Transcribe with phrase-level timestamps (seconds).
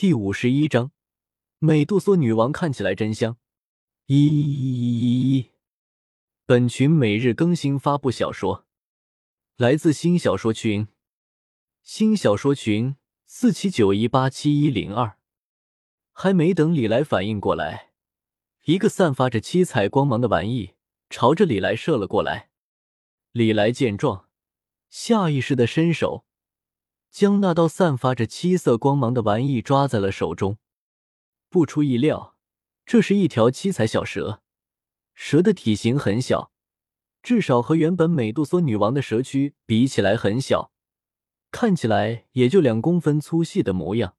[0.00, 0.92] 第五十一章，
[1.58, 3.36] 美杜莎女王看起来真香。
[4.06, 5.50] 一一一一一，
[6.46, 8.64] 本群每日更新发布小说，
[9.58, 10.88] 来自新小说群，
[11.82, 15.18] 新小说群四七九一八七一零二。
[16.12, 17.90] 还没等李来反应过来，
[18.64, 20.76] 一个散发着七彩光芒的玩意
[21.10, 22.48] 朝着李来射了过来。
[23.32, 24.30] 李来见状，
[24.88, 26.24] 下意识的伸手。
[27.10, 30.58] 将那道散发着七色光芒的玩意抓在了手中。
[31.48, 32.36] 不出意料，
[32.86, 34.42] 这是一条七彩小蛇。
[35.14, 36.52] 蛇的体型很小，
[37.22, 40.72] 至少和原本美杜莎女王的蛇躯比起来很小，
[41.50, 44.16] 看起来也就两公分粗细的模样。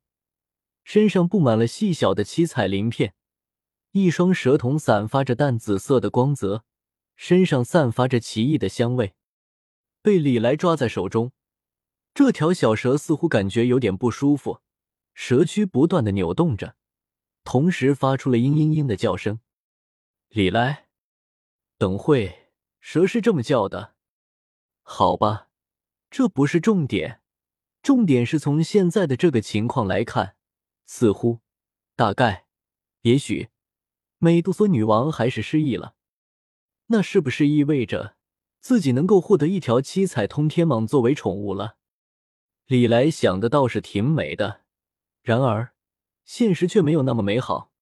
[0.83, 3.13] 身上布满了细小的七彩鳞片，
[3.91, 6.65] 一双蛇瞳散发着淡紫色的光泽，
[7.15, 9.13] 身上散发着奇异的香味。
[10.01, 11.31] 被李来抓在手中。
[12.13, 14.59] 这条小蛇似乎感觉有点不舒服，
[15.13, 16.75] 蛇躯不断的扭动着，
[17.43, 19.39] 同时发出了嘤嘤嘤的叫声。
[20.29, 20.87] 李来，
[21.77, 22.49] 等会，
[22.79, 23.95] 蛇是这么叫的。
[24.81, 25.49] 好吧，
[26.09, 27.21] 这不是重点，
[27.81, 30.35] 重点是从现在的这个情况来看，
[30.85, 31.39] 似乎，
[31.95, 32.45] 大概，
[33.01, 33.49] 也许，
[34.17, 35.95] 美杜莎女王还是失忆了。
[36.87, 38.17] 那是不是意味着
[38.59, 41.77] 自己能够获得一条七彩通天蟒作为宠物了？
[42.71, 44.61] 李来想的倒是挺美的，
[45.21, 45.73] 然而
[46.23, 47.73] 现实却没有那么美好。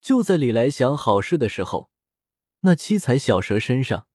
[0.00, 1.90] 就在李来想好事的时候，
[2.60, 4.06] 那七彩小蛇身上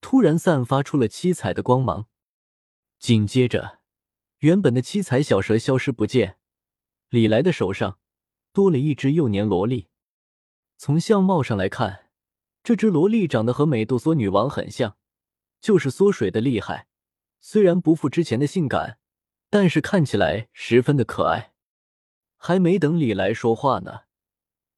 [0.00, 2.06] 突然散发出了七彩的光芒，
[2.98, 3.80] 紧接着，
[4.38, 6.38] 原本的七彩小蛇消失不见。
[7.10, 7.98] 李来的手上
[8.54, 9.88] 多了一只幼年萝莉。
[10.78, 12.06] 从相貌上来看，
[12.62, 14.96] 这只萝莉长得和美杜莎女王很像，
[15.60, 16.86] 就是缩水的厉害，
[17.42, 18.96] 虽然不复之前的性感。
[19.50, 21.52] 但是看起来十分的可爱。
[22.36, 24.04] 还没等李来说话呢，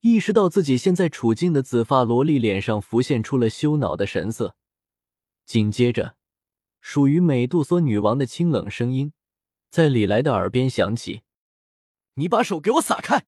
[0.00, 4.56] 意识到自己现在处境的紫发萝莉脸上浮现出了羞恼的神色。
[5.44, 6.16] 紧接着，
[6.80, 9.12] 属于美杜莎女王的清冷声音
[9.70, 11.22] 在李来的耳边响起
[12.14, 13.26] ：“你把手给我撒开！”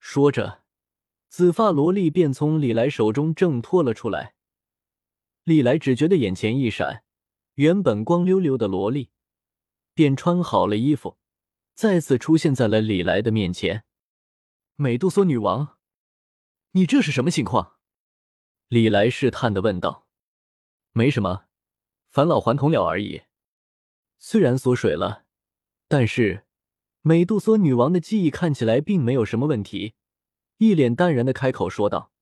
[0.00, 0.62] 说着，
[1.28, 4.34] 紫发萝莉便从李来手中挣脱了出来。
[5.44, 7.04] 李来只觉得眼前一闪，
[7.54, 9.10] 原本光溜溜的萝莉。
[9.94, 11.18] 便穿好了衣服，
[11.74, 13.84] 再次出现在了李来的面前。
[14.76, 15.78] 美杜莎女王，
[16.72, 17.76] 你这是什么情况？
[18.68, 20.06] 李来试探的问道。
[20.92, 21.44] 没什么，
[22.10, 23.22] 返老还童了而已。
[24.18, 25.24] 虽然缩水了，
[25.88, 26.46] 但是
[27.02, 29.94] 美杜莎女王的记忆看起来并没有什么问题，
[30.58, 32.12] 一脸淡然的开口说道。